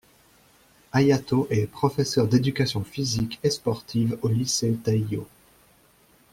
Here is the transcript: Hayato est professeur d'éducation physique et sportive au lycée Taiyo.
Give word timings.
Hayato 0.93 1.45
est 1.51 1.67
professeur 1.67 2.27
d'éducation 2.27 2.83
physique 2.83 3.39
et 3.43 3.51
sportive 3.51 4.17
au 4.23 4.29
lycée 4.29 4.75
Taiyo. 4.83 5.27